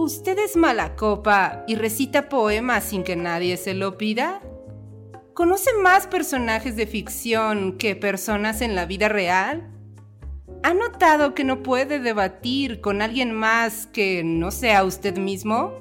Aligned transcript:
¿Usted 0.00 0.38
es 0.38 0.54
mala 0.54 0.94
copa 0.94 1.64
y 1.66 1.74
recita 1.74 2.28
poemas 2.28 2.84
sin 2.84 3.02
que 3.02 3.16
nadie 3.16 3.56
se 3.56 3.74
lo 3.74 3.98
pida? 3.98 4.40
¿Conoce 5.34 5.72
más 5.82 6.06
personajes 6.06 6.76
de 6.76 6.86
ficción 6.86 7.78
que 7.78 7.96
personas 7.96 8.60
en 8.60 8.76
la 8.76 8.86
vida 8.86 9.08
real? 9.08 9.72
¿Ha 10.62 10.72
notado 10.72 11.34
que 11.34 11.42
no 11.42 11.64
puede 11.64 11.98
debatir 11.98 12.80
con 12.80 13.02
alguien 13.02 13.34
más 13.34 13.88
que 13.88 14.22
no 14.22 14.52
sea 14.52 14.84
usted 14.84 15.18
mismo? 15.18 15.72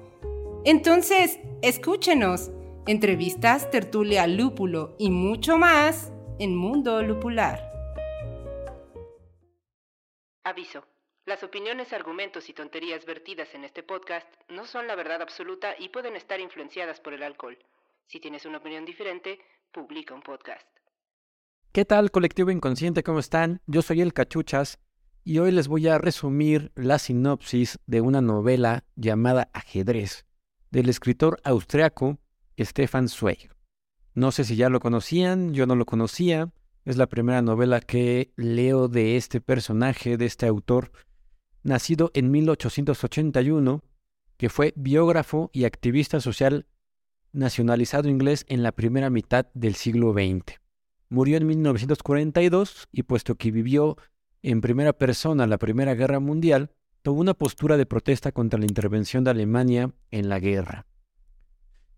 Entonces, 0.65 1.37
escúchenos. 1.61 2.49
Entrevistas, 2.87 3.69
tertulia, 3.69 4.25
lúpulo 4.25 4.95
y 4.97 5.11
mucho 5.11 5.59
más 5.59 6.11
en 6.39 6.55
Mundo 6.55 7.03
Lupular. 7.03 7.71
Aviso. 10.43 10.96
Las 11.27 11.43
opiniones, 11.43 11.91
argumentos 11.91 12.47
y 12.47 12.53
tonterías 12.53 13.05
vertidas 13.05 13.53
en 13.53 13.65
este 13.65 13.83
podcast 13.83 14.25
no 14.47 14.65
son 14.65 14.87
la 14.87 14.95
verdad 14.95 15.21
absoluta 15.21 15.75
y 15.77 15.89
pueden 15.89 16.15
estar 16.15 16.39
influenciadas 16.39 17.01
por 17.01 17.13
el 17.13 17.21
alcohol. 17.21 17.57
Si 18.05 18.21
tienes 18.21 18.45
una 18.45 18.59
opinión 18.59 18.85
diferente, 18.85 19.37
publica 19.73 20.13
un 20.15 20.21
podcast. 20.21 20.65
¿Qué 21.73 21.83
tal, 21.83 22.11
colectivo 22.11 22.49
inconsciente? 22.49 23.03
¿Cómo 23.03 23.19
están? 23.19 23.59
Yo 23.67 23.81
soy 23.81 23.99
el 23.99 24.13
Cachuchas 24.13 24.79
y 25.25 25.39
hoy 25.39 25.51
les 25.51 25.67
voy 25.67 25.89
a 25.89 25.97
resumir 25.97 26.71
la 26.75 26.97
sinopsis 26.97 27.77
de 27.85 27.99
una 27.99 28.21
novela 28.21 28.85
llamada 28.95 29.49
Ajedrez 29.51 30.25
del 30.71 30.87
escritor 30.87 31.41
austriaco 31.43 32.19
Stefan 32.57 33.09
Zweig. 33.09 33.49
No 34.13 34.31
sé 34.31 34.45
si 34.45 34.55
ya 34.55 34.69
lo 34.69 34.79
conocían, 34.79 35.53
yo 35.53 35.65
no 35.65 35.75
lo 35.75 35.85
conocía. 35.85 36.53
Es 36.85 36.95
la 36.95 37.07
primera 37.07 37.41
novela 37.41 37.81
que 37.81 38.31
leo 38.37 38.87
de 38.87 39.17
este 39.17 39.41
personaje, 39.41 40.15
de 40.15 40.25
este 40.25 40.47
autor, 40.47 40.89
nacido 41.67 42.11
en 42.13 42.31
1881, 42.31 43.83
que 44.37 44.49
fue 44.49 44.73
biógrafo 44.75 45.49
y 45.53 45.65
activista 45.65 46.19
social 46.19 46.65
nacionalizado 47.33 48.09
inglés 48.09 48.45
en 48.47 48.63
la 48.63 48.71
primera 48.71 49.09
mitad 49.09 49.47
del 49.53 49.75
siglo 49.75 50.13
XX. 50.13 50.59
Murió 51.09 51.37
en 51.37 51.47
1942 51.47 52.87
y 52.91 53.03
puesto 53.03 53.35
que 53.35 53.51
vivió 53.51 53.97
en 54.41 54.61
primera 54.61 54.93
persona 54.93 55.45
la 55.45 55.57
Primera 55.57 55.93
Guerra 55.93 56.19
Mundial, 56.19 56.71
tomó 57.01 57.19
una 57.19 57.33
postura 57.33 57.77
de 57.77 57.85
protesta 57.85 58.31
contra 58.31 58.59
la 58.59 58.65
intervención 58.65 59.23
de 59.23 59.31
Alemania 59.31 59.93
en 60.11 60.29
la 60.29 60.39
guerra. 60.39 60.85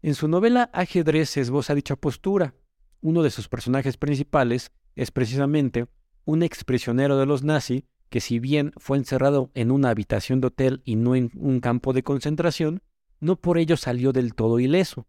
En 0.01 0.16
su 0.16 0.27
novela 0.27 0.69
Ajedrez 0.73 1.29
se 1.29 1.41
esboza 1.41 1.75
dicha 1.75 1.95
postura. 1.95 2.55
Uno 3.01 3.22
de 3.22 3.29
sus 3.29 3.49
personajes 3.49 3.97
principales 3.97 4.72
es 4.95 5.11
precisamente 5.11 5.88
un 6.25 6.44
exprisionero 6.44 7.17
de 7.17 7.25
los 7.25 7.44
nazis 7.44 7.83
que 8.09 8.21
si 8.21 8.39
bien 8.39 8.73
fue 8.77 8.97
encerrado 8.97 9.52
en 9.53 9.71
una 9.71 9.89
habitación 9.89 10.41
de 10.41 10.47
hotel 10.47 10.81
y 10.83 10.95
no 10.95 11.15
en 11.15 11.31
un 11.35 11.59
campo 11.59 11.93
de 11.93 12.03
concentración, 12.03 12.81
no 13.19 13.35
por 13.35 13.57
ello 13.57 13.77
salió 13.77 14.11
del 14.11 14.33
todo 14.33 14.59
ileso. 14.59 15.07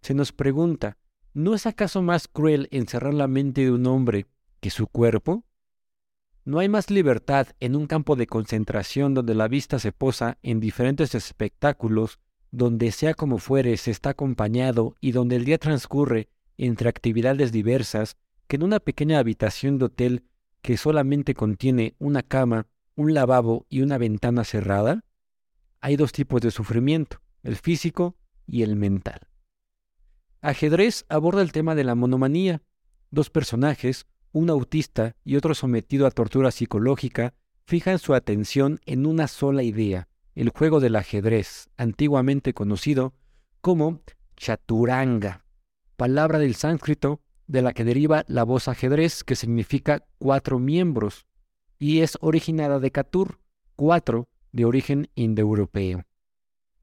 Se 0.00 0.14
nos 0.14 0.32
pregunta, 0.32 0.98
¿no 1.32 1.54
es 1.54 1.66
acaso 1.66 2.02
más 2.02 2.28
cruel 2.28 2.68
encerrar 2.70 3.14
la 3.14 3.28
mente 3.28 3.62
de 3.62 3.70
un 3.70 3.86
hombre 3.86 4.26
que 4.60 4.70
su 4.70 4.86
cuerpo? 4.86 5.44
No 6.44 6.58
hay 6.58 6.68
más 6.68 6.90
libertad 6.90 7.48
en 7.60 7.74
un 7.74 7.86
campo 7.86 8.16
de 8.16 8.26
concentración 8.26 9.14
donde 9.14 9.34
la 9.34 9.48
vista 9.48 9.78
se 9.78 9.92
posa 9.92 10.36
en 10.42 10.60
diferentes 10.60 11.14
espectáculos, 11.14 12.18
donde 12.50 12.92
sea 12.92 13.14
como 13.14 13.38
fuere 13.38 13.76
se 13.78 13.90
está 13.90 14.10
acompañado 14.10 14.94
y 15.00 15.12
donde 15.12 15.36
el 15.36 15.44
día 15.44 15.58
transcurre 15.58 16.28
entre 16.58 16.88
actividades 16.88 17.50
diversas, 17.50 18.16
que 18.46 18.56
en 18.56 18.62
una 18.62 18.78
pequeña 18.78 19.18
habitación 19.18 19.78
de 19.78 19.86
hotel 19.86 20.24
que 20.64 20.78
solamente 20.78 21.34
contiene 21.34 21.94
una 21.98 22.22
cama, 22.22 22.68
un 22.96 23.12
lavabo 23.12 23.66
y 23.68 23.82
una 23.82 23.98
ventana 23.98 24.44
cerrada? 24.44 25.04
Hay 25.82 25.96
dos 25.96 26.10
tipos 26.10 26.40
de 26.40 26.50
sufrimiento, 26.50 27.18
el 27.42 27.56
físico 27.56 28.16
y 28.46 28.62
el 28.62 28.74
mental. 28.74 29.28
Ajedrez 30.40 31.04
aborda 31.10 31.42
el 31.42 31.52
tema 31.52 31.74
de 31.74 31.84
la 31.84 31.94
monomanía. 31.94 32.62
Dos 33.10 33.28
personajes, 33.28 34.06
un 34.32 34.48
autista 34.48 35.16
y 35.22 35.36
otro 35.36 35.54
sometido 35.54 36.06
a 36.06 36.10
tortura 36.10 36.50
psicológica, 36.50 37.34
fijan 37.66 37.98
su 37.98 38.14
atención 38.14 38.80
en 38.86 39.04
una 39.04 39.28
sola 39.28 39.62
idea, 39.62 40.08
el 40.34 40.48
juego 40.48 40.80
del 40.80 40.96
ajedrez, 40.96 41.68
antiguamente 41.76 42.54
conocido 42.54 43.12
como 43.60 44.00
chaturanga, 44.38 45.44
palabra 45.96 46.38
del 46.38 46.54
sánscrito 46.54 47.20
de 47.46 47.62
la 47.62 47.72
que 47.72 47.84
deriva 47.84 48.24
la 48.28 48.44
voz 48.44 48.68
ajedrez, 48.68 49.24
que 49.24 49.36
significa 49.36 50.04
cuatro 50.18 50.58
miembros, 50.58 51.26
y 51.78 52.00
es 52.00 52.16
originada 52.20 52.78
de 52.80 52.90
Catur, 52.90 53.40
cuatro 53.76 54.28
de 54.52 54.64
origen 54.64 55.10
indoeuropeo. 55.14 56.04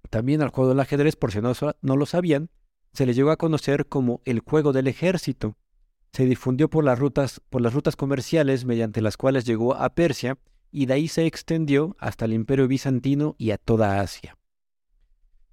También 0.10 0.42
al 0.42 0.50
juego 0.50 0.70
del 0.70 0.80
ajedrez, 0.80 1.16
por 1.16 1.32
si 1.32 1.40
no, 1.40 1.54
no 1.82 1.96
lo 1.96 2.06
sabían, 2.06 2.50
se 2.94 3.06
le 3.06 3.14
llegó 3.14 3.32
a 3.32 3.38
conocer 3.38 3.88
como 3.88 4.22
el 4.26 4.42
juego 4.42 4.74
del 4.74 4.88
ejército. 4.88 5.56
Se 6.12 6.26
difundió 6.26 6.70
por 6.70 6.84
las 6.84 7.00
rutas, 7.00 7.42
por 7.50 7.62
las 7.62 7.74
rutas 7.74 7.96
comerciales 7.96 8.66
mediante 8.66 9.02
las 9.02 9.16
cuales 9.16 9.46
llegó 9.46 9.76
a 9.76 9.90
Persia 9.96 10.38
y 10.72 10.86
de 10.86 10.94
ahí 10.96 11.08
se 11.08 11.26
extendió 11.26 11.96
hasta 12.00 12.26
el 12.26 12.34
imperio 12.34 12.68
bizantino 12.68 13.36
y 13.38 13.52
a 13.52 13.58
toda 13.58 14.02
Asia. 14.02 14.38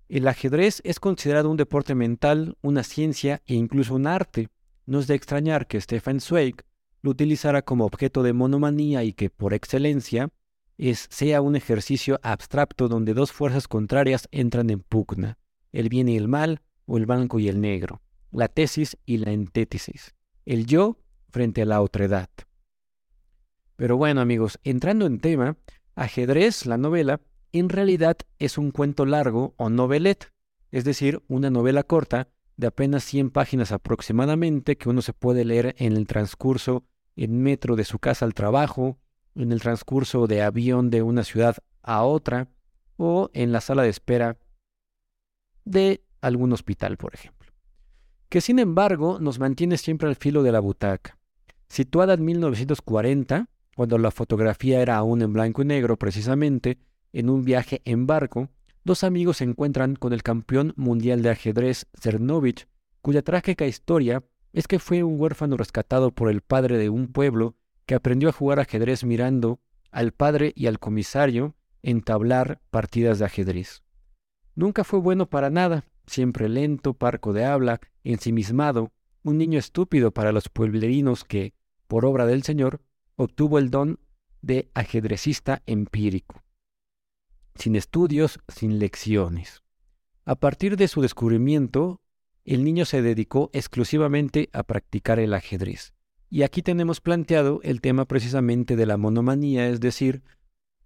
El 0.09 0.27
ajedrez 0.27 0.81
es 0.85 1.01
considerado 1.01 1.51
un 1.51 1.57
deporte 1.57 1.95
mental, 1.95 2.57
una 2.63 2.83
ciencia 2.83 3.43
e 3.47 3.55
incluso 3.55 3.95
un 3.95 4.07
arte, 4.07 4.49
no 4.89 5.01
es 5.01 5.07
de 5.07 5.15
extrañar 5.15 5.67
que 5.67 5.81
Stefan 5.81 6.19
Zweig 6.19 6.65
lo 7.03 7.11
utilizara 7.11 7.61
como 7.61 7.85
objeto 7.85 8.23
de 8.23 8.33
monomanía 8.33 9.05
y 9.05 9.13
que, 9.13 9.29
por 9.29 9.53
excelencia, 9.53 10.31
es, 10.79 11.09
sea 11.11 11.43
un 11.43 11.57
ejercicio 11.57 12.19
abstracto 12.23 12.89
donde 12.89 13.13
dos 13.13 13.31
fuerzas 13.31 13.69
contrarias 13.69 14.29
entran 14.33 14.71
en 14.71 14.81
pugna, 14.81 15.37
el 15.73 15.91
bien 15.91 16.09
y 16.09 16.17
el 16.17 16.27
mal, 16.27 16.63
o 16.87 16.97
el 16.97 17.05
blanco 17.05 17.39
y 17.39 17.49
el 17.49 17.61
negro, 17.61 18.01
la 18.31 18.49
tesis 18.49 18.97
y 19.05 19.19
la 19.19 19.31
antítesis, 19.31 20.15
el 20.47 20.65
yo 20.65 20.97
frente 21.29 21.63
a 21.63 21.67
la 21.67 21.83
otredad. 21.83 22.31
Pero 23.77 23.99
bueno 23.99 24.23
amigos, 24.23 24.59
entrando 24.65 25.05
en 25.05 25.21
tema, 25.21 25.59
Ajedrez, 25.97 26.65
la 26.65 26.79
novela, 26.79 27.21
en 27.53 27.69
realidad 27.69 28.17
es 28.39 28.57
un 28.57 28.71
cuento 28.71 29.05
largo 29.05 29.53
o 29.59 29.69
novelette, 29.69 30.33
es 30.71 30.85
decir, 30.85 31.23
una 31.29 31.51
novela 31.51 31.83
corta 31.83 32.29
de 32.59 32.67
apenas 32.67 33.05
100 33.05 33.31
páginas 33.31 33.73
aproximadamente 33.73 34.77
que 34.77 34.89
uno 34.89 35.01
se 35.01 35.13
puede 35.13 35.45
leer 35.45 35.77
en 35.79 35.97
el 35.97 36.07
transcurso 36.07 36.85
en 37.17 37.41
metro 37.41 37.77
de 37.77 37.85
su 37.85 38.01
casa 38.01 38.25
al 38.25 38.35
trabajo, 38.35 38.99
en 39.37 39.53
el 39.53 39.61
transcurso 39.61 40.27
de 40.27 40.43
avión 40.43 40.91
de 40.91 41.03
una 41.03 41.23
ciudad 41.23 41.57
a 41.83 42.03
otra 42.03 42.49
o 42.97 43.31
en 43.33 43.53
la 43.53 43.61
sala 43.61 43.85
de 43.85 43.91
espera 43.91 44.39
de 45.65 46.03
algún 46.21 46.53
hospital, 46.53 46.97
por 46.97 47.15
ejemplo. 47.15 47.53
Que 48.29 48.41
sin 48.41 48.59
embargo 48.59 49.21
nos 49.21 49.39
mantiene 49.39 49.79
siempre 49.79 50.09
al 50.09 50.17
filo 50.17 50.43
de 50.43 50.51
la 50.51 50.61
butaca. 50.61 51.17
Situada 51.69 52.15
en 52.15 52.25
1940, 52.25 53.49
cuando 53.77 53.99
la 53.99 54.11
fotografía 54.11 54.83
era 54.83 54.97
aún 54.97 55.23
en 55.23 55.33
blanco 55.33 55.63
y 55.63 55.65
negro 55.65 55.97
precisamente, 55.97 56.79
en 57.13 57.31
un 57.31 57.45
viaje 57.45 57.83
en 57.85 58.09
barco, 58.09 58.49
dos 58.89 59.05
amigos 59.05 59.37
se 59.37 59.45
encuentran 59.45 59.97
con 59.97 60.15
el 60.15 60.23
campeón 60.23 60.73
mundial 60.77 61.21
de 61.21 61.29
ajedrez 61.29 61.87
Cernovich, 61.93 62.67
cuya 63.03 63.21
trágica 63.21 63.67
historia 63.67 64.25
es 64.55 64.67
que 64.67 64.79
fue 64.79 65.03
un 65.03 65.21
huérfano 65.21 65.59
rescatado 65.59 66.11
por 66.11 66.31
el 66.31 66.41
padre 66.41 66.79
de 66.79 66.89
un 66.89 67.09
pueblo 67.09 67.55
que 67.85 67.95
aprendió 67.95 68.31
a 68.31 68.33
jugar 68.33 68.61
ajedrez 68.61 69.05
mirando 69.05 69.61
al 69.91 70.13
padre 70.13 70.55
y 70.57 70.69
al 70.69 70.79
comisario 70.79 71.55
entablar 71.83 72.63
partidas 72.71 73.19
de 73.19 73.27
ajedrez. 73.27 73.83
Nunca 74.55 74.85
fue 74.85 75.01
bueno 75.01 75.29
para 75.29 75.51
nada, 75.51 75.85
siempre 76.07 76.49
lento, 76.49 76.95
parco 76.95 77.35
de 77.35 77.45
habla, 77.45 77.81
ensimismado, 78.05 78.91
un 79.23 79.37
niño 79.37 79.59
estúpido 79.59 80.13
para 80.13 80.33
los 80.33 80.49
pueblerinos 80.49 81.25
que, 81.25 81.53
por 81.89 82.07
obra 82.07 82.25
del 82.25 82.43
Señor, 82.43 82.81
obtuvo 83.17 83.59
el 83.59 83.69
don 83.69 84.01
de 84.41 84.71
ajedrecista 84.73 85.63
empírico 85.67 86.43
sin 87.59 87.77
estudios, 87.77 88.39
sin 88.49 88.79
lecciones. 88.79 89.63
A 90.25 90.37
partir 90.37 90.77
de 90.77 90.89
su 90.89 91.01
descubrimiento, 91.01 92.01
el 92.45 92.65
niño 92.65 92.85
se 92.85 93.03
dedicó 93.03 93.51
exclusivamente 93.53 94.49
a 94.53 94.63
practicar 94.63 95.19
el 95.19 95.35
ajedrez. 95.35 95.93
Y 96.31 96.43
aquí 96.43 96.63
tenemos 96.63 97.01
planteado 97.01 97.61
el 97.63 97.81
tema 97.81 98.05
precisamente 98.05 98.77
de 98.77 98.87
la 98.87 98.97
monomanía, 98.97 99.69
es 99.69 99.81
decir, 99.81 100.23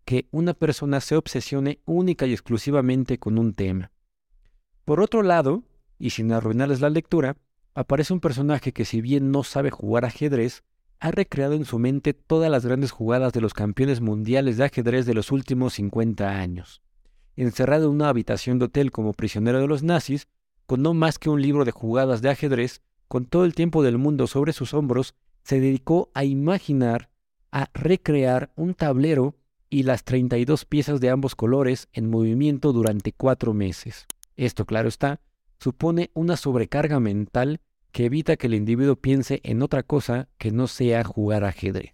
que 0.04 0.28
una 0.30 0.54
persona 0.54 1.00
se 1.00 1.16
obsesione 1.16 1.80
única 1.84 2.26
y 2.26 2.32
exclusivamente 2.32 3.18
con 3.18 3.38
un 3.38 3.54
tema. 3.54 3.92
Por 4.84 5.00
otro 5.00 5.22
lado, 5.22 5.64
y 5.98 6.10
sin 6.10 6.32
arruinarles 6.32 6.80
la 6.80 6.90
lectura, 6.90 7.36
aparece 7.74 8.12
un 8.12 8.20
personaje 8.20 8.72
que 8.72 8.84
si 8.84 9.00
bien 9.00 9.30
no 9.30 9.44
sabe 9.44 9.70
jugar 9.70 10.04
ajedrez, 10.04 10.64
ha 11.02 11.10
recreado 11.10 11.54
en 11.54 11.64
su 11.64 11.80
mente 11.80 12.14
todas 12.14 12.48
las 12.48 12.64
grandes 12.64 12.92
jugadas 12.92 13.32
de 13.32 13.40
los 13.40 13.54
campeones 13.54 14.00
mundiales 14.00 14.56
de 14.56 14.66
ajedrez 14.66 15.04
de 15.04 15.14
los 15.14 15.32
últimos 15.32 15.72
50 15.72 16.28
años. 16.38 16.80
Encerrado 17.34 17.86
en 17.86 17.94
una 17.96 18.08
habitación 18.08 18.60
de 18.60 18.66
hotel 18.66 18.92
como 18.92 19.12
prisionero 19.12 19.58
de 19.58 19.66
los 19.66 19.82
nazis, 19.82 20.28
con 20.64 20.80
no 20.80 20.94
más 20.94 21.18
que 21.18 21.28
un 21.28 21.42
libro 21.42 21.64
de 21.64 21.72
jugadas 21.72 22.22
de 22.22 22.30
ajedrez, 22.30 22.82
con 23.08 23.24
todo 23.24 23.44
el 23.44 23.56
tiempo 23.56 23.82
del 23.82 23.98
mundo 23.98 24.28
sobre 24.28 24.52
sus 24.52 24.74
hombros, 24.74 25.16
se 25.42 25.58
dedicó 25.58 26.12
a 26.14 26.22
imaginar, 26.22 27.10
a 27.50 27.68
recrear 27.74 28.52
un 28.54 28.74
tablero 28.74 29.34
y 29.68 29.82
las 29.82 30.04
32 30.04 30.66
piezas 30.66 31.00
de 31.00 31.10
ambos 31.10 31.34
colores 31.34 31.88
en 31.92 32.10
movimiento 32.10 32.72
durante 32.72 33.12
cuatro 33.12 33.54
meses. 33.54 34.06
Esto, 34.36 34.66
claro 34.66 34.88
está, 34.88 35.20
supone 35.58 36.12
una 36.14 36.36
sobrecarga 36.36 37.00
mental 37.00 37.60
que 37.92 38.06
evita 38.06 38.36
que 38.36 38.46
el 38.46 38.54
individuo 38.54 38.96
piense 38.96 39.40
en 39.44 39.62
otra 39.62 39.82
cosa 39.82 40.28
que 40.38 40.50
no 40.50 40.66
sea 40.66 41.04
jugar 41.04 41.44
ajedrez. 41.44 41.92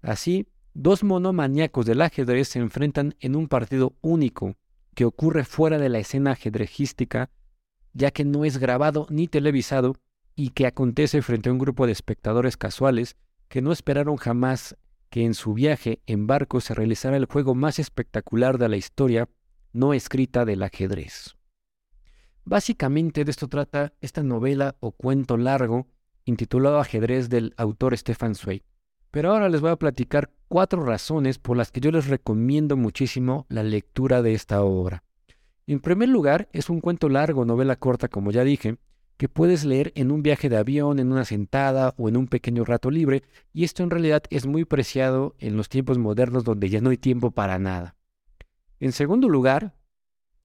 Así, 0.00 0.46
dos 0.74 1.04
monomaníacos 1.04 1.86
del 1.86 2.00
ajedrez 2.00 2.48
se 2.48 2.60
enfrentan 2.60 3.14
en 3.20 3.36
un 3.36 3.48
partido 3.48 3.94
único 4.00 4.56
que 4.94 5.04
ocurre 5.04 5.44
fuera 5.44 5.78
de 5.78 5.88
la 5.88 5.98
escena 5.98 6.32
ajedrecística, 6.32 7.30
ya 7.92 8.10
que 8.10 8.24
no 8.24 8.44
es 8.44 8.58
grabado 8.58 9.06
ni 9.10 9.28
televisado 9.28 9.96
y 10.34 10.50
que 10.50 10.66
acontece 10.66 11.20
frente 11.22 11.48
a 11.48 11.52
un 11.52 11.58
grupo 11.58 11.86
de 11.86 11.92
espectadores 11.92 12.56
casuales 12.56 13.16
que 13.48 13.60
no 13.60 13.72
esperaron 13.72 14.16
jamás 14.16 14.76
que 15.10 15.24
en 15.24 15.34
su 15.34 15.52
viaje 15.52 16.00
en 16.06 16.26
barco 16.26 16.60
se 16.60 16.74
realizara 16.74 17.16
el 17.16 17.26
juego 17.26 17.54
más 17.54 17.78
espectacular 17.78 18.56
de 18.56 18.68
la 18.68 18.76
historia 18.76 19.28
no 19.72 19.92
escrita 19.92 20.44
del 20.44 20.62
ajedrez. 20.62 21.36
Básicamente 22.44 23.24
de 23.24 23.30
esto 23.30 23.48
trata 23.48 23.92
esta 24.00 24.22
novela 24.22 24.76
o 24.80 24.92
cuento 24.92 25.36
largo 25.36 25.86
intitulado 26.24 26.80
Ajedrez 26.80 27.28
del 27.28 27.54
autor 27.56 27.96
Stefan 27.96 28.34
Zweig. 28.34 28.64
Pero 29.10 29.30
ahora 29.30 29.48
les 29.48 29.60
voy 29.60 29.70
a 29.70 29.76
platicar 29.76 30.30
cuatro 30.48 30.84
razones 30.84 31.38
por 31.38 31.56
las 31.56 31.70
que 31.70 31.80
yo 31.80 31.90
les 31.90 32.08
recomiendo 32.08 32.76
muchísimo 32.76 33.46
la 33.48 33.62
lectura 33.62 34.22
de 34.22 34.34
esta 34.34 34.62
obra. 34.62 35.04
En 35.66 35.80
primer 35.80 36.08
lugar, 36.08 36.48
es 36.52 36.68
un 36.68 36.80
cuento 36.80 37.08
largo, 37.08 37.44
novela 37.44 37.76
corta, 37.76 38.08
como 38.08 38.30
ya 38.30 38.42
dije, 38.42 38.78
que 39.16 39.28
puedes 39.28 39.64
leer 39.64 39.92
en 39.94 40.10
un 40.10 40.22
viaje 40.22 40.48
de 40.48 40.56
avión, 40.56 40.98
en 40.98 41.12
una 41.12 41.24
sentada 41.24 41.94
o 41.96 42.08
en 42.08 42.16
un 42.16 42.26
pequeño 42.26 42.64
rato 42.64 42.90
libre, 42.90 43.22
y 43.52 43.64
esto 43.64 43.82
en 43.82 43.90
realidad 43.90 44.24
es 44.30 44.46
muy 44.46 44.64
preciado 44.64 45.36
en 45.38 45.56
los 45.56 45.68
tiempos 45.68 45.98
modernos 45.98 46.42
donde 46.42 46.68
ya 46.68 46.80
no 46.80 46.90
hay 46.90 46.96
tiempo 46.96 47.30
para 47.30 47.58
nada. 47.58 47.94
En 48.80 48.90
segundo 48.90 49.28
lugar, 49.28 49.74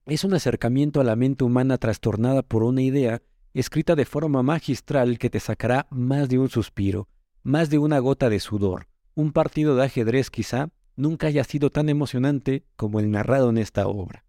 es 0.08 0.24
un 0.24 0.34
acercamiento 0.34 1.00
a 1.00 1.04
la 1.04 1.16
mente 1.16 1.44
humana 1.44 1.76
trastornada 1.76 2.42
por 2.42 2.62
una 2.62 2.82
idea 2.82 3.20
escrita 3.52 3.94
de 3.94 4.06
forma 4.06 4.42
magistral 4.42 5.18
que 5.18 5.30
te 5.30 5.40
sacará 5.40 5.86
más 5.90 6.28
de 6.28 6.38
un 6.38 6.48
suspiro, 6.48 7.08
más 7.42 7.70
de 7.70 7.78
una 7.78 7.98
gota 7.98 8.30
de 8.30 8.40
sudor. 8.40 8.88
Un 9.14 9.32
partido 9.32 9.76
de 9.76 9.84
ajedrez 9.84 10.30
quizá 10.30 10.70
nunca 10.96 11.26
haya 11.26 11.44
sido 11.44 11.70
tan 11.70 11.88
emocionante 11.88 12.64
como 12.76 13.00
el 13.00 13.10
narrado 13.10 13.50
en 13.50 13.58
esta 13.58 13.86
obra. 13.86 14.24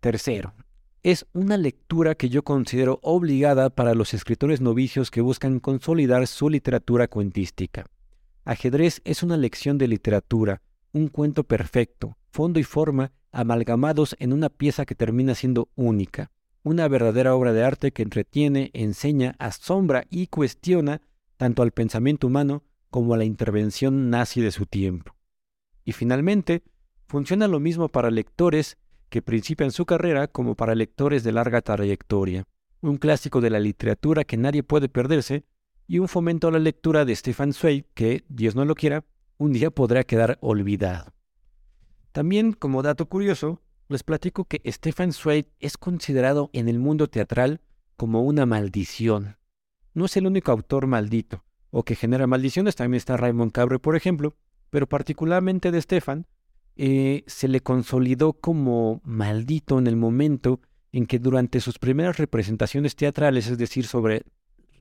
Tercero, 0.00 0.54
es 1.02 1.26
una 1.32 1.56
lectura 1.56 2.14
que 2.14 2.28
yo 2.28 2.44
considero 2.44 3.00
obligada 3.02 3.70
para 3.70 3.94
los 3.94 4.14
escritores 4.14 4.60
novicios 4.60 5.10
que 5.10 5.22
buscan 5.22 5.58
consolidar 5.58 6.26
su 6.26 6.48
literatura 6.48 7.08
cuentística. 7.08 7.86
Ajedrez 8.44 9.00
es 9.04 9.22
una 9.22 9.36
lección 9.36 9.76
de 9.78 9.88
literatura, 9.88 10.62
un 10.92 11.08
cuento 11.08 11.44
perfecto, 11.44 12.16
fondo 12.30 12.60
y 12.60 12.64
forma 12.64 13.12
amalgamados 13.34 14.16
en 14.18 14.32
una 14.32 14.48
pieza 14.48 14.86
que 14.86 14.94
termina 14.94 15.34
siendo 15.34 15.68
única, 15.74 16.30
una 16.62 16.88
verdadera 16.88 17.34
obra 17.34 17.52
de 17.52 17.62
arte 17.62 17.92
que 17.92 18.02
entretiene, 18.02 18.70
enseña, 18.72 19.36
asombra 19.38 20.06
y 20.08 20.28
cuestiona 20.28 21.02
tanto 21.36 21.62
al 21.62 21.72
pensamiento 21.72 22.26
humano 22.26 22.62
como 22.90 23.12
a 23.12 23.18
la 23.18 23.24
intervención 23.24 24.08
nazi 24.08 24.40
de 24.40 24.50
su 24.50 24.66
tiempo. 24.66 25.14
Y 25.84 25.92
finalmente, 25.92 26.62
funciona 27.06 27.48
lo 27.48 27.60
mismo 27.60 27.90
para 27.90 28.10
lectores 28.10 28.78
que 29.10 29.20
principian 29.20 29.72
su 29.72 29.84
carrera 29.84 30.28
como 30.28 30.54
para 30.54 30.74
lectores 30.74 31.22
de 31.22 31.32
larga 31.32 31.60
trayectoria, 31.60 32.46
un 32.80 32.96
clásico 32.96 33.40
de 33.40 33.50
la 33.50 33.60
literatura 33.60 34.24
que 34.24 34.36
nadie 34.36 34.62
puede 34.62 34.88
perderse 34.88 35.44
y 35.86 35.98
un 35.98 36.08
fomento 36.08 36.48
a 36.48 36.52
la 36.52 36.58
lectura 36.58 37.04
de 37.04 37.14
Stefan 37.14 37.52
Zweig 37.52 37.84
que, 37.94 38.24
Dios 38.28 38.54
no 38.54 38.64
lo 38.64 38.74
quiera, 38.74 39.04
un 39.36 39.52
día 39.52 39.70
podrá 39.70 40.04
quedar 40.04 40.38
olvidado. 40.40 41.13
También, 42.14 42.52
como 42.52 42.84
dato 42.84 43.06
curioso, 43.06 43.60
les 43.88 44.04
platico 44.04 44.44
que 44.44 44.62
Stefan 44.70 45.12
Zweig 45.12 45.46
es 45.58 45.76
considerado 45.76 46.48
en 46.52 46.68
el 46.68 46.78
mundo 46.78 47.08
teatral 47.08 47.60
como 47.96 48.22
una 48.22 48.46
maldición. 48.46 49.36
No 49.94 50.04
es 50.04 50.16
el 50.16 50.28
único 50.28 50.52
autor 50.52 50.86
maldito, 50.86 51.44
o 51.70 51.84
que 51.84 51.96
genera 51.96 52.28
maldiciones, 52.28 52.76
también 52.76 52.98
está 52.98 53.16
Raymond 53.16 53.50
Cabre, 53.50 53.80
por 53.80 53.96
ejemplo, 53.96 54.36
pero 54.70 54.88
particularmente 54.88 55.72
de 55.72 55.82
Stefan, 55.82 56.28
eh, 56.76 57.24
se 57.26 57.48
le 57.48 57.62
consolidó 57.62 58.34
como 58.34 59.00
maldito 59.02 59.80
en 59.80 59.88
el 59.88 59.96
momento 59.96 60.60
en 60.92 61.06
que 61.06 61.18
durante 61.18 61.58
sus 61.58 61.80
primeras 61.80 62.16
representaciones 62.16 62.94
teatrales, 62.94 63.48
es 63.48 63.58
decir, 63.58 63.88
sobre 63.88 64.22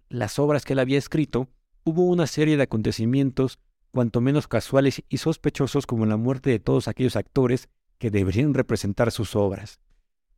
las 0.07 0.37
obras 0.37 0.65
que 0.65 0.73
él 0.73 0.79
había 0.79 0.99
escrito, 0.99 1.49
hubo 1.83 2.05
una 2.05 2.27
serie 2.27 2.57
de 2.57 2.63
acontecimientos 2.63 3.57
cuanto 3.93 4.21
menos 4.21 4.47
casuales 4.47 5.03
y 5.07 5.17
sospechosos 5.17 5.85
como 5.85 6.07
la 6.07 6.17
muerte 6.17 6.49
de 6.49 6.59
todos 6.59 6.87
aquellos 6.87 7.15
actores 7.15 7.69
que 7.99 8.09
deberían 8.09 8.55
representar 8.55 9.11
sus 9.11 9.35
obras. 9.35 9.79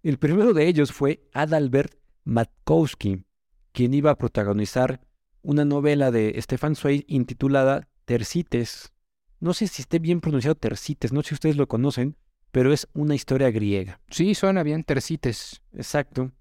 El 0.04 0.19
primero 0.19 0.54
de 0.54 0.68
ellos 0.68 0.92
fue 0.92 1.28
Adalbert 1.34 1.96
Matkowski, 2.25 3.24
quien 3.72 3.94
iba 3.94 4.12
a 4.12 4.18
protagonizar 4.18 5.00
una 5.42 5.63
novela 5.63 6.12
de 6.12 6.36
Stefan 6.42 6.75
Zweig 6.75 7.06
intitulada 7.07 7.88
Tercites, 8.04 8.92
no 9.40 9.54
sé 9.54 9.68
si 9.68 9.81
esté 9.81 10.00
bien 10.00 10.22
pronunciado 10.22 10.56
Tercites, 10.56 11.13
no 11.13 11.22
sé 11.22 11.30
si 11.30 11.34
ustedes 11.36 11.56
lo 11.56 11.68
conocen, 11.68 12.18
pero 12.51 12.74
es 12.74 12.88
una 12.94 13.16
historia 13.16 13.51
griega. 13.51 14.01
Sí, 14.10 14.36
suena 14.36 14.63
bien 14.63 14.84
Tercites. 14.84 15.62
Exacto. 15.74 16.31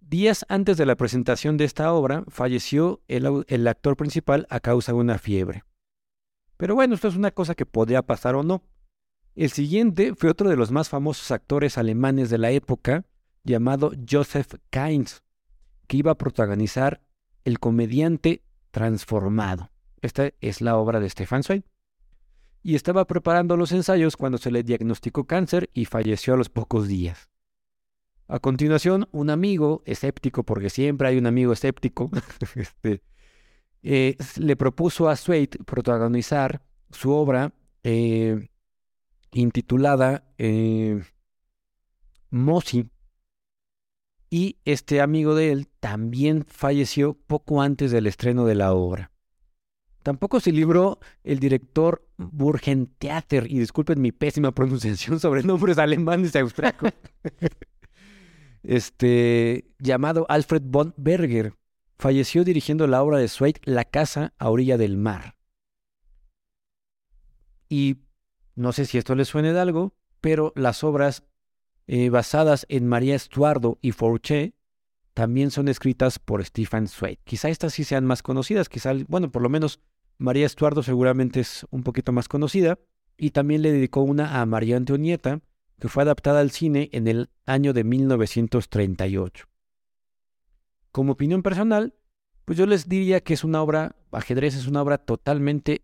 Días 0.00 0.44
antes 0.48 0.76
de 0.76 0.86
la 0.86 0.96
presentación 0.96 1.56
de 1.56 1.64
esta 1.64 1.92
obra, 1.92 2.24
falleció 2.28 3.00
el, 3.06 3.44
el 3.48 3.68
actor 3.68 3.96
principal 3.96 4.46
a 4.50 4.60
causa 4.60 4.92
de 4.92 4.98
una 4.98 5.18
fiebre. 5.18 5.64
Pero 6.56 6.74
bueno, 6.74 6.94
esto 6.94 7.08
es 7.08 7.16
una 7.16 7.30
cosa 7.30 7.54
que 7.54 7.66
podría 7.66 8.02
pasar 8.02 8.34
o 8.34 8.42
no. 8.42 8.62
El 9.34 9.50
siguiente 9.50 10.14
fue 10.14 10.30
otro 10.30 10.48
de 10.48 10.56
los 10.56 10.70
más 10.70 10.88
famosos 10.88 11.30
actores 11.30 11.76
alemanes 11.78 12.30
de 12.30 12.38
la 12.38 12.50
época, 12.50 13.04
llamado 13.42 13.92
Joseph 14.08 14.54
Kainz, 14.70 15.22
que 15.86 15.96
iba 15.96 16.12
a 16.12 16.18
protagonizar 16.18 17.00
El 17.44 17.58
comediante 17.58 18.42
transformado. 18.70 19.70
Esta 20.00 20.30
es 20.40 20.60
la 20.60 20.76
obra 20.76 21.00
de 21.00 21.10
Stefan 21.10 21.42
Zweig 21.42 21.64
y 22.64 22.74
estaba 22.74 23.06
preparando 23.06 23.56
los 23.58 23.72
ensayos 23.72 24.16
cuando 24.16 24.38
se 24.38 24.50
le 24.50 24.62
diagnosticó 24.62 25.26
cáncer 25.26 25.70
y 25.74 25.84
falleció 25.84 26.34
a 26.34 26.36
los 26.38 26.48
pocos 26.48 26.88
días. 26.88 27.28
A 28.26 28.38
continuación, 28.38 29.06
un 29.12 29.28
amigo 29.28 29.82
escéptico, 29.84 30.44
porque 30.44 30.70
siempre 30.70 31.08
hay 31.08 31.18
un 31.18 31.26
amigo 31.26 31.52
escéptico, 31.52 32.10
este, 32.54 33.02
eh, 33.86 34.16
le 34.38 34.56
propuso 34.56 35.10
a 35.10 35.16
Sweet 35.16 35.62
protagonizar 35.64 36.62
su 36.90 37.12
obra 37.12 37.52
eh, 37.82 38.48
intitulada 39.32 40.24
eh, 40.38 41.02
Mosi. 42.30 42.88
Y 44.30 44.56
este 44.64 45.02
amigo 45.02 45.34
de 45.34 45.52
él 45.52 45.68
también 45.80 46.46
falleció 46.48 47.12
poco 47.12 47.60
antes 47.60 47.92
del 47.92 48.06
estreno 48.06 48.46
de 48.46 48.54
la 48.54 48.72
obra. 48.72 49.12
Tampoco 50.02 50.40
se 50.40 50.50
libró 50.50 50.98
el 51.22 51.38
director 51.38 52.08
Burgentheater, 52.16 53.50
y 53.50 53.58
disculpen 53.58 54.00
mi 54.00 54.12
pésima 54.12 54.50
pronunciación 54.54 55.20
sobre 55.20 55.42
nombres 55.42 55.76
alemanes 55.76 56.34
y 56.34 56.38
austriacos, 56.38 56.92
este, 58.62 59.66
llamado 59.78 60.24
Alfred 60.30 60.62
von 60.64 60.94
Berger. 60.96 61.52
Falleció 62.04 62.44
dirigiendo 62.44 62.86
la 62.86 63.02
obra 63.02 63.16
de 63.16 63.28
Zweig 63.28 63.62
La 63.64 63.86
casa 63.86 64.34
a 64.36 64.50
orilla 64.50 64.76
del 64.76 64.98
mar. 64.98 65.38
Y 67.70 67.96
no 68.54 68.72
sé 68.72 68.84
si 68.84 68.98
esto 68.98 69.14
les 69.14 69.28
suene 69.28 69.54
de 69.54 69.60
algo, 69.60 69.94
pero 70.20 70.52
las 70.54 70.84
obras 70.84 71.22
eh, 71.86 72.10
basadas 72.10 72.66
en 72.68 72.86
María 72.86 73.14
Estuardo 73.14 73.78
y 73.80 73.92
Forché 73.92 74.52
también 75.14 75.50
son 75.50 75.66
escritas 75.66 76.18
por 76.18 76.44
Stefan 76.44 76.88
Zweig. 76.88 77.20
Quizá 77.24 77.48
estas 77.48 77.72
sí 77.72 77.84
sean 77.84 78.04
más 78.04 78.22
conocidas, 78.22 78.68
quizá, 78.68 78.92
bueno, 79.08 79.32
por 79.32 79.40
lo 79.40 79.48
menos 79.48 79.80
María 80.18 80.44
Estuardo 80.44 80.82
seguramente 80.82 81.40
es 81.40 81.66
un 81.70 81.84
poquito 81.84 82.12
más 82.12 82.28
conocida, 82.28 82.78
y 83.16 83.30
también 83.30 83.62
le 83.62 83.72
dedicó 83.72 84.02
una 84.02 84.42
a 84.42 84.44
María 84.44 84.76
Antonieta, 84.76 85.40
que 85.80 85.88
fue 85.88 86.02
adaptada 86.02 86.40
al 86.40 86.50
cine 86.50 86.90
en 86.92 87.08
el 87.08 87.30
año 87.46 87.72
de 87.72 87.82
1938. 87.82 89.46
Como 90.94 91.14
opinión 91.14 91.42
personal, 91.42 91.92
pues 92.44 92.56
yo 92.56 92.66
les 92.66 92.88
diría 92.88 93.20
que 93.20 93.34
es 93.34 93.42
una 93.42 93.60
obra, 93.60 93.96
ajedrez 94.12 94.54
es 94.54 94.68
una 94.68 94.80
obra 94.80 94.96
totalmente 94.96 95.82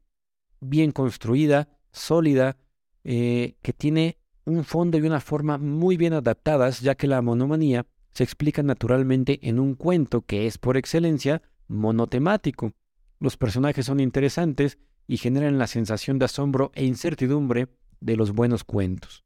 bien 0.60 0.92
construida, 0.92 1.68
sólida, 1.90 2.58
eh, 3.02 3.56
que 3.60 3.72
tiene 3.72 4.18
un 4.44 4.62
fondo 4.62 4.98
y 4.98 5.00
una 5.00 5.18
forma 5.18 5.58
muy 5.58 5.96
bien 5.96 6.12
adaptadas, 6.12 6.80
ya 6.80 6.94
que 6.94 7.08
la 7.08 7.22
monomanía 7.22 7.86
se 8.12 8.22
explica 8.22 8.62
naturalmente 8.62 9.40
en 9.48 9.58
un 9.58 9.74
cuento 9.74 10.20
que 10.20 10.46
es 10.46 10.58
por 10.58 10.76
excelencia 10.76 11.42
monotemático. 11.66 12.72
Los 13.18 13.36
personajes 13.36 13.86
son 13.86 13.98
interesantes 13.98 14.78
y 15.08 15.16
generan 15.16 15.58
la 15.58 15.66
sensación 15.66 16.20
de 16.20 16.26
asombro 16.26 16.70
e 16.72 16.84
incertidumbre 16.84 17.66
de 17.98 18.14
los 18.14 18.30
buenos 18.30 18.62
cuentos. 18.62 19.24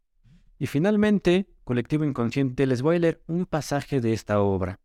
Y 0.58 0.66
finalmente, 0.66 1.46
colectivo 1.62 2.06
inconsciente, 2.06 2.66
les 2.66 2.80
voy 2.80 2.96
a 2.96 3.00
leer 3.00 3.22
un 3.26 3.44
pasaje 3.44 4.00
de 4.00 4.14
esta 4.14 4.40
obra. 4.40 4.80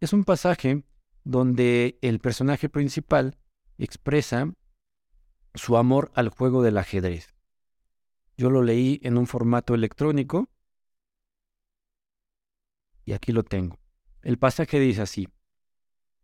Es 0.00 0.14
un 0.14 0.24
pasaje 0.24 0.82
donde 1.24 1.98
el 2.00 2.20
personaje 2.20 2.70
principal 2.70 3.36
expresa 3.76 4.50
su 5.54 5.76
amor 5.76 6.10
al 6.14 6.30
juego 6.30 6.62
del 6.62 6.78
ajedrez. 6.78 7.34
Yo 8.38 8.48
lo 8.48 8.62
leí 8.62 8.98
en 9.02 9.18
un 9.18 9.26
formato 9.26 9.74
electrónico 9.74 10.48
y 13.04 13.12
aquí 13.12 13.32
lo 13.32 13.42
tengo. 13.42 13.78
El 14.22 14.38
pasaje 14.38 14.80
dice 14.80 15.02
así. 15.02 15.28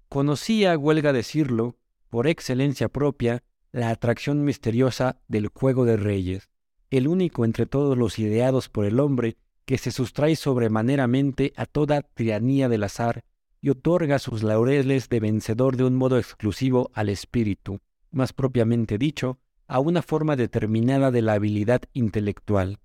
Conocía, 0.08 0.78
huelga 0.78 1.12
decirlo, 1.12 1.76
por 2.08 2.28
excelencia 2.28 2.88
propia, 2.88 3.42
la 3.72 3.90
atracción 3.90 4.42
misteriosa 4.42 5.20
del 5.28 5.48
juego 5.48 5.84
de 5.84 5.98
reyes, 5.98 6.48
el 6.88 7.08
único 7.08 7.44
entre 7.44 7.66
todos 7.66 7.98
los 7.98 8.18
ideados 8.18 8.70
por 8.70 8.86
el 8.86 9.00
hombre 9.00 9.36
que 9.66 9.76
se 9.76 9.90
sustrae 9.90 10.36
sobremaneramente 10.36 11.52
a 11.56 11.66
toda 11.66 12.00
tiranía 12.00 12.70
del 12.70 12.84
azar 12.84 13.24
y 13.60 13.70
otorga 13.70 14.18
sus 14.18 14.42
laureles 14.42 15.08
de 15.08 15.20
vencedor 15.20 15.76
de 15.76 15.84
un 15.84 15.94
modo 15.94 16.18
exclusivo 16.18 16.90
al 16.94 17.08
espíritu, 17.08 17.80
más 18.10 18.32
propiamente 18.32 18.98
dicho, 18.98 19.38
a 19.66 19.80
una 19.80 20.02
forma 20.02 20.36
determinada 20.36 21.10
de 21.10 21.22
la 21.22 21.34
habilidad 21.34 21.82
intelectual. 21.92 22.78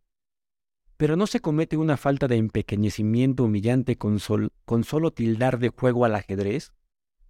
Pero 0.98 1.16
no 1.16 1.28
se 1.28 1.40
comete 1.40 1.78
una 1.78 1.98
falta 1.98 2.28
de 2.28 2.38
empequeñecimiento 2.38 3.44
humillante 3.44 3.98
con, 3.98 4.20
con 4.66 4.84
solo 4.84 5.12
tildar 5.12 5.60
de 5.60 5.70
juego 5.70 6.06
al 6.06 6.16
ajedrez? 6.16 6.74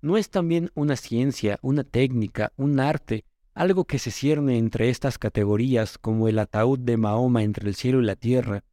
¿No 0.02 0.18
es 0.18 0.30
también 0.30 0.72
una 0.74 0.96
ciencia, 0.96 1.60
una 1.62 1.84
técnica, 1.84 2.54
un 2.58 2.80
arte, 2.80 3.26
algo 3.54 3.86
que 3.86 4.00
se 4.00 4.12
cierne 4.12 4.58
entre 4.58 4.90
estas 4.90 5.18
categorías 5.18 5.98
como 5.98 6.28
el 6.28 6.40
ataúd 6.40 6.80
de 6.80 6.98
Mahoma 6.98 7.44
entre 7.44 7.68
el 7.68 7.76
cielo 7.76 8.02
y 8.02 8.06
la 8.06 8.16
tierra, 8.16 8.64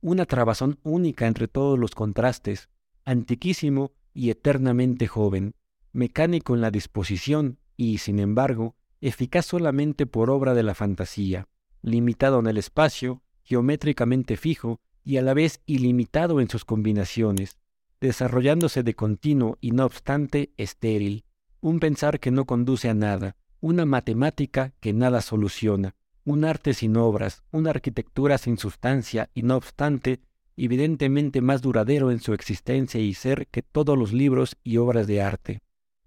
una 0.00 0.26
trabazón 0.26 0.78
única 0.82 1.26
entre 1.26 1.48
todos 1.48 1.78
los 1.78 1.94
contrastes, 1.94 2.68
antiquísimo 3.04 3.92
y 4.16 4.30
eternamente 4.30 5.06
joven, 5.06 5.54
mecánico 5.92 6.54
en 6.54 6.62
la 6.62 6.70
disposición 6.70 7.58
y, 7.76 7.98
sin 7.98 8.18
embargo, 8.18 8.74
eficaz 9.00 9.46
solamente 9.46 10.06
por 10.06 10.30
obra 10.30 10.54
de 10.54 10.62
la 10.62 10.74
fantasía, 10.74 11.48
limitado 11.82 12.40
en 12.40 12.46
el 12.46 12.56
espacio, 12.56 13.22
geométricamente 13.42 14.36
fijo 14.36 14.80
y 15.04 15.18
a 15.18 15.22
la 15.22 15.34
vez 15.34 15.60
ilimitado 15.66 16.40
en 16.40 16.48
sus 16.48 16.64
combinaciones, 16.64 17.58
desarrollándose 18.00 18.82
de 18.82 18.94
continuo 18.94 19.58
y 19.60 19.70
no 19.70 19.84
obstante 19.84 20.52
estéril, 20.56 21.24
un 21.60 21.78
pensar 21.78 22.18
que 22.18 22.30
no 22.30 22.46
conduce 22.46 22.88
a 22.88 22.94
nada, 22.94 23.36
una 23.60 23.84
matemática 23.84 24.72
que 24.80 24.92
nada 24.92 25.20
soluciona, 25.20 25.94
un 26.24 26.44
arte 26.44 26.74
sin 26.74 26.96
obras, 26.96 27.44
una 27.52 27.70
arquitectura 27.70 28.38
sin 28.38 28.58
sustancia 28.58 29.30
y 29.34 29.42
no 29.42 29.56
obstante 29.56 30.20
evidentemente 30.56 31.40
más 31.40 31.62
duradero 31.62 32.10
en 32.10 32.20
su 32.20 32.32
existencia 32.32 33.00
y 33.00 33.14
ser 33.14 33.46
que 33.48 33.62
todos 33.62 33.96
los 33.96 34.12
libros 34.12 34.56
y 34.64 34.78
obras 34.78 35.06
de 35.06 35.22
arte. 35.22 35.60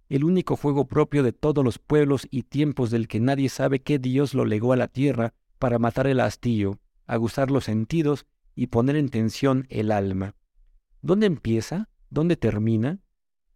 El 0.09 0.23
único 0.23 0.55
juego 0.55 0.87
propio 0.87 1.21
de 1.21 1.33
todos 1.33 1.63
los 1.63 1.77
pueblos 1.77 2.27
y 2.31 2.43
tiempos 2.43 2.89
del 2.89 3.07
que 3.07 3.19
nadie 3.19 3.47
sabe 3.49 3.81
qué 3.81 3.99
Dios 3.99 4.33
lo 4.33 4.43
legó 4.43 4.73
a 4.73 4.77
la 4.77 4.87
tierra 4.87 5.33
para 5.59 5.77
matar 5.77 6.07
el 6.07 6.19
hastío, 6.19 6.79
aguzar 7.05 7.51
los 7.51 7.65
sentidos 7.65 8.25
y 8.55 8.67
poner 8.67 8.95
en 8.95 9.09
tensión 9.09 9.67
el 9.69 9.91
alma. 9.91 10.35
¿Dónde 11.01 11.27
empieza? 11.27 11.89
¿Dónde 12.09 12.35
termina? 12.37 12.99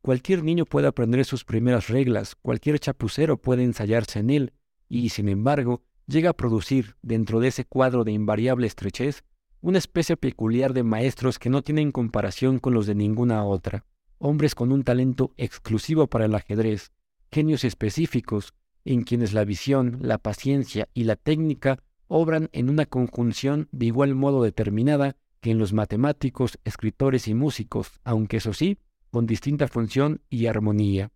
Cualquier 0.02 0.44
niño 0.44 0.66
puede 0.66 0.88
aprender 0.88 1.26
sus 1.26 1.44
primeras 1.44 1.88
reglas, 1.88 2.36
cualquier 2.36 2.78
chapucero 2.78 3.38
puede 3.38 3.64
ensayarse 3.64 4.20
en 4.20 4.30
él, 4.30 4.54
y 4.90 5.10
sin 5.10 5.30
embargo 5.30 5.82
llega 6.08 6.32
a 6.32 6.38
producir, 6.38 6.98
dentro 7.02 7.40
de 7.40 7.48
ese 7.48 7.66
cuadro 7.66 8.04
de 8.04 8.12
invariable 8.12 8.68
estrechez, 8.68 9.24
una 9.64 9.78
especie 9.78 10.18
peculiar 10.18 10.74
de 10.74 10.84
maestros 10.84 11.40
que 11.40 11.50
no 11.50 11.62
tienen 11.62 11.94
comparación 11.94 12.60
con 12.60 12.74
los 12.74 12.86
de 12.86 12.96
ninguna 12.96 13.46
otra, 13.46 13.86
hombres 14.18 14.56
con 14.56 14.74
un 14.74 14.84
talento 14.84 15.34
exclusivo 15.38 16.08
para 16.08 16.26
el 16.26 16.36
ajedrez, 16.36 16.92
genios 17.32 17.64
específicos, 17.64 18.54
en 18.84 19.04
quienes 19.04 19.32
la 19.32 19.46
visión, 19.46 20.00
la 20.02 20.18
paciencia 20.18 20.90
y 20.94 21.06
la 21.06 21.16
técnica 21.16 21.82
obran 22.08 22.50
en 22.52 22.70
una 22.70 22.86
conjunción 22.86 23.70
de 23.72 23.86
igual 23.86 24.16
modo 24.16 24.44
determinada 24.44 25.16
que 25.40 25.52
en 25.52 25.60
los 25.60 25.72
matemáticos, 25.72 26.60
escritores 26.66 27.30
y 27.30 27.34
músicos, 27.34 28.02
aunque 28.04 28.38
eso 28.38 28.52
sí, 28.52 28.80
con 29.12 29.28
distinta 29.28 29.70
función 29.70 30.22
y 30.30 30.48
armonía. 30.48 31.14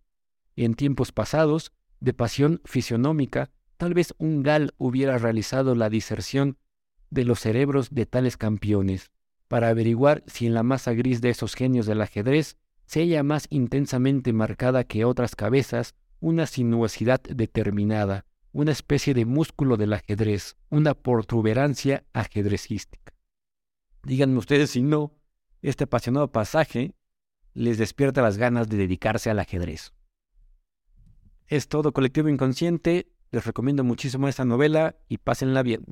En 0.56 0.72
tiempos 0.72 1.12
pasados, 1.12 1.72
de 2.00 2.14
pasión 2.14 2.62
fisionómica, 2.64 3.50
tal 3.76 3.92
vez 3.92 4.14
un 4.16 4.42
gal 4.42 4.72
hubiera 4.78 5.18
realizado 5.18 5.74
la 5.74 5.90
diserción 5.90 6.56
de 7.10 7.24
los 7.24 7.40
cerebros 7.40 7.90
de 7.90 8.06
tales 8.06 8.36
campeones, 8.36 9.10
para 9.48 9.68
averiguar 9.68 10.22
si 10.26 10.46
en 10.46 10.54
la 10.54 10.62
masa 10.62 10.92
gris 10.92 11.20
de 11.20 11.30
esos 11.30 11.54
genios 11.54 11.86
del 11.86 12.02
ajedrez 12.02 12.56
se 12.86 13.00
halla 13.00 13.22
más 13.22 13.46
intensamente 13.50 14.32
marcada 14.32 14.84
que 14.84 15.04
otras 15.04 15.34
cabezas 15.36 15.94
una 16.20 16.46
sinuosidad 16.46 17.20
determinada, 17.20 18.24
una 18.52 18.72
especie 18.72 19.14
de 19.14 19.24
músculo 19.24 19.76
del 19.76 19.92
ajedrez, 19.92 20.56
una 20.70 20.94
protuberancia 20.94 22.04
ajedrecística. 22.12 23.12
Díganme 24.02 24.38
ustedes 24.38 24.70
si 24.70 24.82
no, 24.82 25.14
este 25.62 25.84
apasionado 25.84 26.32
pasaje 26.32 26.94
les 27.54 27.78
despierta 27.78 28.22
las 28.22 28.36
ganas 28.36 28.68
de 28.68 28.76
dedicarse 28.76 29.30
al 29.30 29.38
ajedrez. 29.38 29.92
Es 31.46 31.68
todo 31.68 31.92
colectivo 31.92 32.28
inconsciente, 32.28 33.10
les 33.30 33.44
recomiendo 33.44 33.84
muchísimo 33.84 34.28
esta 34.28 34.44
novela 34.44 34.96
y 35.08 35.18
pásenla 35.18 35.62
bien. 35.62 35.84